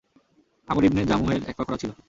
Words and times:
আমর 0.67 0.83
ibn 0.85 1.01
Jamuh 1.05 1.29
এর 1.31 1.41
এক 1.49 1.55
পা 1.57 1.63
খোড়া 1.65 1.79
ছিল। 1.81 1.91